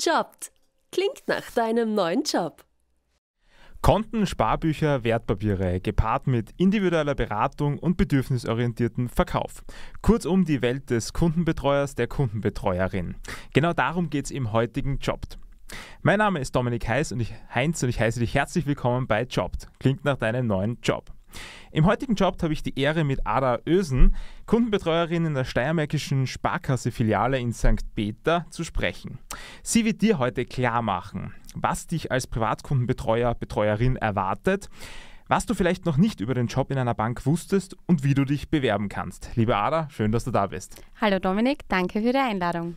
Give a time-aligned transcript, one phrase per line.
[0.00, 0.50] Jobbt.
[0.92, 2.64] Klingt nach deinem neuen Job.
[3.82, 9.62] Konten, Sparbücher, Wertpapiere, gepaart mit individueller Beratung und bedürfnisorientierten Verkauf.
[10.00, 13.16] Kurzum die Welt des Kundenbetreuers, der Kundenbetreuerin.
[13.52, 15.38] Genau darum geht es im heutigen Jobbt.
[16.00, 19.24] Mein Name ist Dominik Heiß und ich, Heinz und ich heiße dich herzlich willkommen bei
[19.24, 19.68] Jobbt.
[19.80, 21.12] Klingt nach deinem neuen Job.
[21.72, 24.16] Im heutigen Job habe ich die Ehre, mit Ada Ösen,
[24.46, 27.94] Kundenbetreuerin in der Steiermärkischen Sparkasse-Filiale in St.
[27.94, 29.18] Peter, zu sprechen.
[29.62, 34.68] Sie wird dir heute klar machen, was dich als Privatkundenbetreuer, Betreuerin erwartet,
[35.28, 38.24] was du vielleicht noch nicht über den Job in einer Bank wusstest und wie du
[38.24, 39.30] dich bewerben kannst.
[39.36, 40.82] Liebe Ada, schön, dass du da bist.
[41.00, 42.76] Hallo Dominik, danke für die Einladung.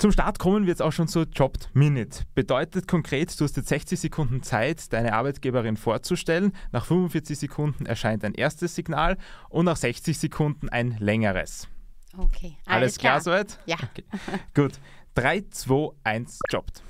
[0.00, 2.24] Zum Start kommen wir jetzt auch schon zur Jobbed Minute.
[2.34, 6.52] Bedeutet konkret, du hast jetzt 60 Sekunden Zeit, deine Arbeitgeberin vorzustellen.
[6.72, 9.18] Nach 45 Sekunden erscheint ein erstes Signal
[9.50, 11.68] und nach 60 Sekunden ein längeres.
[12.16, 13.58] Okay, alles, alles klar, klar soweit?
[13.66, 13.76] Ja.
[13.76, 14.04] Okay.
[14.54, 14.80] Gut.
[15.16, 16.82] 3, 2, 1, Jobbed.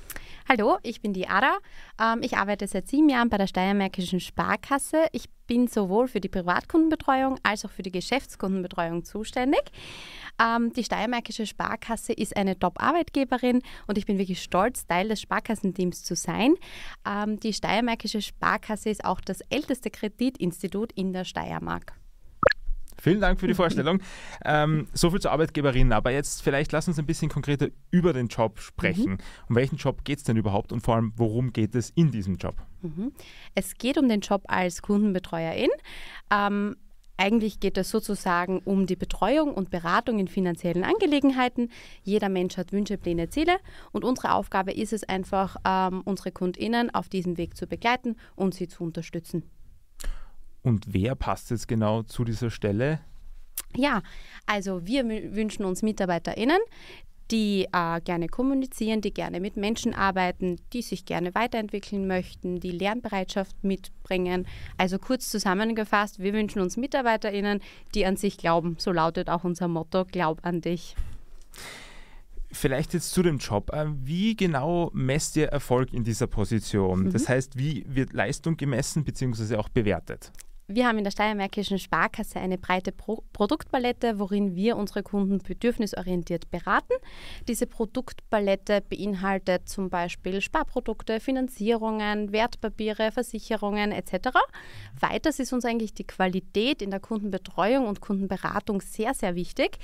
[0.48, 1.58] Hallo, ich bin die Ada.
[2.00, 5.06] Ähm, ich arbeite seit sieben Jahren bei der Steiermärkischen Sparkasse.
[5.10, 9.62] Ich bin sowohl für die Privatkundenbetreuung als auch für die Geschäftskundenbetreuung zuständig.
[10.40, 16.04] Ähm, die Steiermärkische Sparkasse ist eine Top-Arbeitgeberin und ich bin wirklich stolz, Teil des Sparkassenteams
[16.04, 16.54] zu sein.
[17.04, 21.99] Ähm, die Steiermärkische Sparkasse ist auch das älteste Kreditinstitut in der Steiermark.
[23.00, 24.00] Vielen Dank für die Vorstellung.
[24.44, 28.28] ähm, so viel zur Arbeitgeberin, aber jetzt vielleicht lass uns ein bisschen konkreter über den
[28.28, 29.12] Job sprechen.
[29.12, 29.18] Mhm.
[29.48, 32.36] Um welchen Job geht es denn überhaupt und vor allem, worum geht es in diesem
[32.36, 32.54] Job?
[32.82, 33.12] Mhm.
[33.54, 35.70] Es geht um den Job als Kundenbetreuerin.
[36.30, 36.76] Ähm,
[37.20, 41.70] eigentlich geht es sozusagen um die Betreuung und Beratung in finanziellen Angelegenheiten.
[42.02, 43.58] Jeder Mensch hat Wünsche, Pläne, Ziele
[43.92, 48.54] und unsere Aufgabe ist es einfach, ähm, unsere KundInnen auf diesem Weg zu begleiten und
[48.54, 49.42] sie zu unterstützen.
[50.62, 53.00] Und wer passt jetzt genau zu dieser Stelle?
[53.76, 54.02] Ja,
[54.46, 56.58] also wir wünschen uns MitarbeiterInnen,
[57.30, 62.72] die äh, gerne kommunizieren, die gerne mit Menschen arbeiten, die sich gerne weiterentwickeln möchten, die
[62.72, 64.46] Lernbereitschaft mitbringen.
[64.76, 67.60] Also kurz zusammengefasst, wir wünschen uns MitarbeiterInnen,
[67.94, 68.76] die an sich glauben.
[68.78, 70.96] So lautet auch unser Motto, glaub an dich.
[72.52, 73.72] Vielleicht jetzt zu dem Job.
[73.72, 77.04] Äh, wie genau messt ihr Erfolg in dieser Position?
[77.04, 77.12] Mhm.
[77.12, 79.54] Das heißt, wie wird Leistung gemessen bzw.
[79.56, 80.32] auch bewertet?
[80.72, 86.48] Wir haben in der Steiermärkischen Sparkasse eine breite Pro Produktpalette, worin wir unsere Kunden bedürfnisorientiert
[86.48, 86.92] beraten.
[87.48, 94.28] Diese Produktpalette beinhaltet zum Beispiel Sparprodukte, Finanzierungen, Wertpapiere, Versicherungen etc.
[95.00, 99.78] Weiters ist uns eigentlich die Qualität in der Kundenbetreuung und Kundenberatung sehr, sehr wichtig.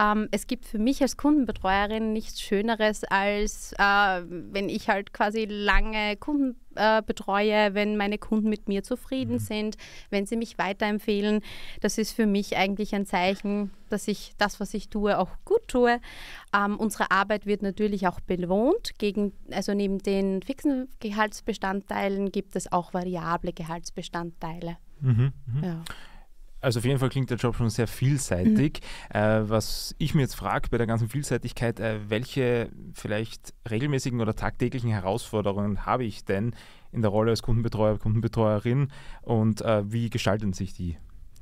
[0.00, 5.46] Ähm, es gibt für mich als Kundenbetreuerin nichts Schöneres, als äh, wenn ich halt quasi
[5.46, 9.38] lange Kunden äh, betreue, wenn meine Kunden mit mir zufrieden mhm.
[9.40, 9.76] sind,
[10.10, 11.42] wenn sie mich weiterempfehlen.
[11.80, 15.66] Das ist für mich eigentlich ein Zeichen, dass ich das, was ich tue, auch gut
[15.66, 16.00] tue.
[16.54, 18.92] Ähm, unsere Arbeit wird natürlich auch belohnt.
[18.98, 24.76] Gegen, also neben den fixen Gehaltsbestandteilen gibt es auch variable Gehaltsbestandteile.
[25.00, 25.66] Mhm, mh.
[25.66, 25.84] ja.
[26.60, 28.80] Also auf jeden Fall klingt der Job schon sehr vielseitig.
[29.12, 29.16] Mhm.
[29.16, 34.34] Äh, was ich mir jetzt frage bei der ganzen Vielseitigkeit, äh, welche vielleicht regelmäßigen oder
[34.34, 36.54] tagtäglichen Herausforderungen habe ich denn
[36.90, 38.90] in der Rolle als Kundenbetreuer, Kundenbetreuerin
[39.22, 40.96] und äh, wie gestalten sich die?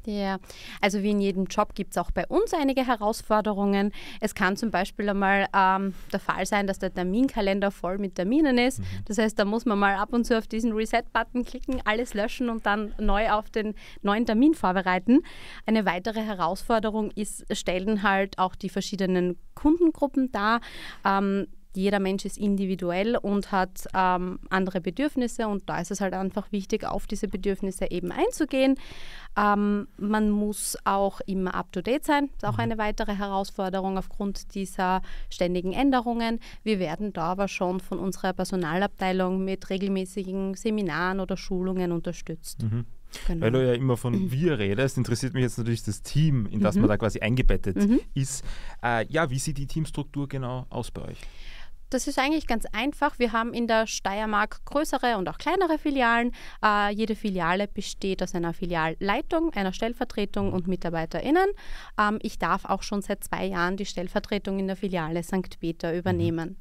[0.06, 0.38] Ja,
[0.80, 3.92] also wie in jedem Job gibt es auch bei uns einige Herausforderungen.
[4.20, 8.56] Es kann zum Beispiel einmal ähm, der Fall sein, dass der Terminkalender voll mit Terminen
[8.56, 8.78] ist.
[8.78, 8.84] Mhm.
[9.06, 12.50] Das heißt, da muss man mal ab und zu auf diesen Reset-Button klicken, alles löschen
[12.50, 15.22] und dann neu auf den neuen Termin vorbereiten.
[15.66, 20.60] Eine weitere Herausforderung ist, stellen halt auch die verschiedenen Kundengruppen dar.
[21.04, 26.14] Ähm, jeder Mensch ist individuell und hat ähm, andere Bedürfnisse und da ist es halt
[26.14, 28.76] einfach wichtig, auf diese Bedürfnisse eben einzugehen.
[29.36, 32.64] Ähm, man muss auch immer up-to-date sein, das ist auch mhm.
[32.64, 36.40] eine weitere Herausforderung aufgrund dieser ständigen Änderungen.
[36.62, 42.62] Wir werden da aber schon von unserer Personalabteilung mit regelmäßigen Seminaren oder Schulungen unterstützt.
[42.62, 42.86] Mhm.
[43.26, 43.40] Genau.
[43.40, 46.74] Weil du ja immer von wir redest, interessiert mich jetzt natürlich das Team, in das
[46.74, 46.82] mhm.
[46.82, 48.00] man da quasi eingebettet mhm.
[48.14, 48.44] ist.
[48.82, 51.18] Äh, ja, wie sieht die Teamstruktur genau aus bei euch?
[51.90, 53.18] Das ist eigentlich ganz einfach.
[53.18, 56.32] Wir haben in der Steiermark größere und auch kleinere Filialen.
[56.64, 61.48] Äh, jede Filiale besteht aus einer Filialleitung, einer Stellvertretung und MitarbeiterInnen.
[61.98, 65.60] Ähm, ich darf auch schon seit zwei Jahren die Stellvertretung in der Filiale St.
[65.60, 66.56] Peter mhm.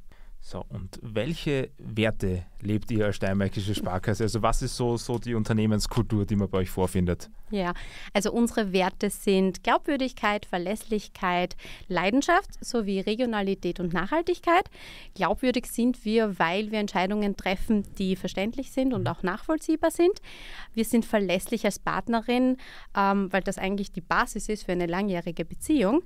[0.48, 4.26] So, und welche Werte lebt ihr als Steiermärkische Sparkasse?
[4.26, 7.32] Also was ist so, so die Unternehmenskultur, die man bei euch vorfindet?
[7.50, 7.74] Ja,
[8.14, 11.56] also unsere Werte sind Glaubwürdigkeit, Verlässlichkeit,
[11.88, 14.70] Leidenschaft sowie Regionalität und Nachhaltigkeit.
[15.16, 20.22] Glaubwürdig sind wir, weil wir Entscheidungen treffen, die verständlich sind und auch nachvollziehbar sind.
[20.76, 22.58] Wir sind verlässlich als Partnerin,
[22.96, 26.04] ähm, weil das eigentlich die Basis ist für eine langjährige Beziehung.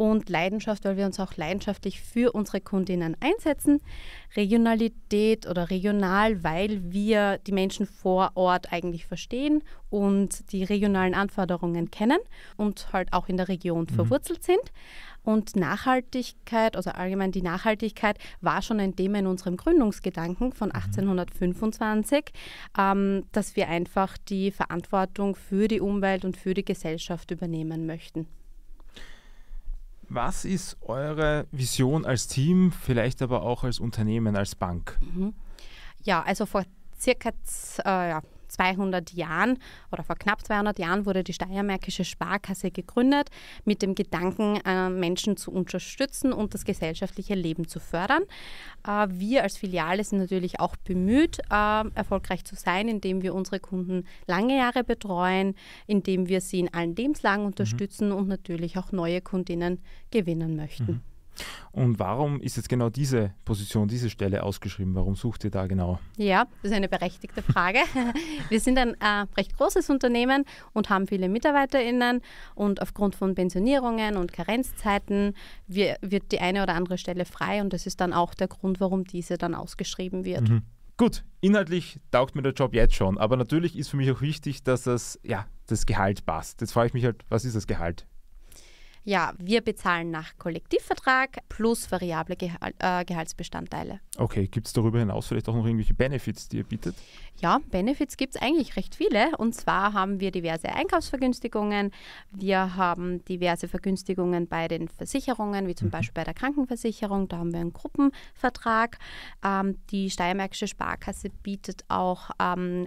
[0.00, 3.82] Und Leidenschaft, weil wir uns auch leidenschaftlich für unsere Kundinnen einsetzen.
[4.34, 11.90] Regionalität oder regional, weil wir die Menschen vor Ort eigentlich verstehen und die regionalen Anforderungen
[11.90, 12.16] kennen
[12.56, 13.94] und halt auch in der Region mhm.
[13.94, 14.72] verwurzelt sind.
[15.22, 22.24] Und Nachhaltigkeit, also allgemein die Nachhaltigkeit, war schon ein Thema in unserem Gründungsgedanken von 1825,
[22.24, 22.80] mhm.
[22.80, 28.26] ähm, dass wir einfach die Verantwortung für die Umwelt und für die Gesellschaft übernehmen möchten.
[30.12, 34.98] Was ist eure Vision als Team, vielleicht aber auch als Unternehmen, als Bank?
[35.00, 35.34] Mhm.
[36.02, 36.64] Ja, also vor
[36.98, 37.30] circa
[37.84, 39.58] äh, ja, 200 Jahren
[39.92, 43.30] oder vor knapp 200 Jahren wurde die Steiermärkische Sparkasse gegründet
[43.64, 48.22] mit dem Gedanken, äh, Menschen zu unterstützen und das gesellschaftliche Leben zu fördern.
[48.86, 53.60] Äh, wir als Filiale sind natürlich auch bemüht, äh, erfolgreich zu sein, indem wir unsere
[53.60, 55.54] Kunden lange Jahre betreuen,
[55.86, 57.48] indem wir sie in allen Lebenslagen mhm.
[57.48, 58.16] unterstützen mhm.
[58.16, 59.80] und natürlich auch neue Kundinnen
[60.10, 60.92] gewinnen möchten.
[60.92, 61.09] Mhm.
[61.72, 64.94] Und warum ist jetzt genau diese Position, diese Stelle ausgeschrieben?
[64.94, 66.00] Warum sucht ihr da genau?
[66.16, 67.78] Ja, das ist eine berechtigte Frage.
[68.48, 72.22] Wir sind ein äh, recht großes Unternehmen und haben viele MitarbeiterInnen
[72.54, 75.34] und aufgrund von Pensionierungen und Karenzzeiten
[75.66, 78.80] wir, wird die eine oder andere Stelle frei und das ist dann auch der Grund,
[78.80, 80.48] warum diese dann ausgeschrieben wird.
[80.48, 80.62] Mhm.
[80.96, 84.64] Gut, inhaltlich taugt mir der Job jetzt schon, aber natürlich ist für mich auch wichtig,
[84.64, 86.60] dass das, ja, das Gehalt passt.
[86.60, 88.06] Jetzt frage ich mich halt, was ist das Gehalt?
[89.04, 94.00] Ja, wir bezahlen nach Kollektivvertrag plus variable Gehal äh, Gehaltsbestandteile.
[94.18, 96.94] Okay, gibt es darüber hinaus vielleicht auch noch irgendwelche Benefits, die ihr bietet?
[97.38, 99.36] Ja, Benefits gibt es eigentlich recht viele.
[99.38, 101.92] Und zwar haben wir diverse Einkaufsvergünstigungen.
[102.30, 105.92] Wir haben diverse Vergünstigungen bei den Versicherungen, wie zum mhm.
[105.92, 107.28] Beispiel bei der Krankenversicherung.
[107.28, 108.98] Da haben wir einen Gruppenvertrag.
[109.42, 112.86] Ähm, die Steiermärkische Sparkasse bietet auch ähm,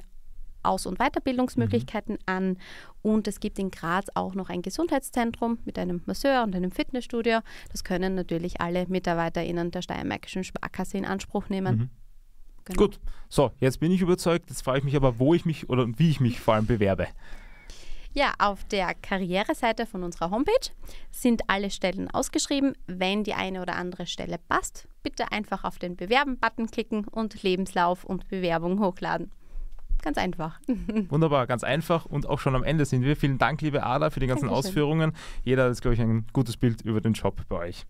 [0.63, 2.21] aus- und Weiterbildungsmöglichkeiten mhm.
[2.25, 2.57] an.
[3.01, 7.39] Und es gibt in Graz auch noch ein Gesundheitszentrum mit einem Masseur und einem Fitnessstudio.
[7.71, 11.77] Das können natürlich alle MitarbeiterInnen der Steiermärkischen Sparkasse in Anspruch nehmen.
[11.77, 11.89] Mhm.
[12.65, 12.77] Genau.
[12.77, 14.49] Gut, so, jetzt bin ich überzeugt.
[14.49, 17.07] Jetzt frage ich mich aber, wo ich mich oder wie ich mich vor allem bewerbe.
[18.15, 20.69] Ja, auf der Karriereseite von unserer Homepage
[21.09, 22.73] sind alle Stellen ausgeschrieben.
[22.85, 28.03] Wenn die eine oder andere Stelle passt, bitte einfach auf den Bewerben-Button klicken und Lebenslauf
[28.03, 29.31] und Bewerbung hochladen.
[30.03, 30.59] Ganz einfach.
[31.09, 33.15] Wunderbar, ganz einfach und auch schon am Ende sind wir.
[33.15, 34.69] Vielen Dank, liebe Ada, für die ganzen Dankeschön.
[34.69, 35.13] Ausführungen.
[35.43, 37.85] Jeder hat, glaube ich, ein gutes Bild über den Job bei euch.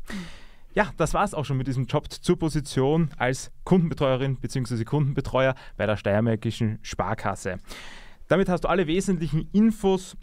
[0.75, 4.83] Ja, das war es auch schon mit diesem Job zur Position als Kundenbetreuerin bzw.
[4.85, 7.57] Kundenbetreuer bei der Steiermärkischen Sparkasse.
[8.27, 10.15] Damit hast du alle wesentlichen Infos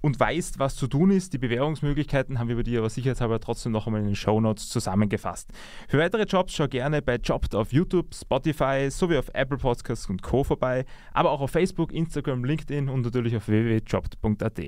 [0.00, 1.32] und weißt, was zu tun ist.
[1.32, 4.68] Die Bewährungsmöglichkeiten haben wir bei dir aber sicherheitshalber trotzdem noch einmal in den Show Notes
[4.68, 5.50] zusammengefasst.
[5.88, 10.22] Für weitere Jobs schau gerne bei Jobbed auf YouTube, Spotify sowie auf Apple Podcasts und
[10.22, 10.44] Co.
[10.44, 14.60] vorbei, aber auch auf Facebook, Instagram, LinkedIn und natürlich auf www.jobbed.at.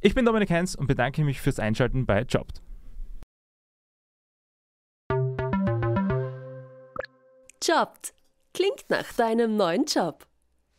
[0.00, 2.62] Ich bin Dominik Heinz und bedanke mich fürs Einschalten bei Jobbed.
[7.62, 8.14] Jobbed
[8.52, 10.25] klingt nach deinem neuen Job.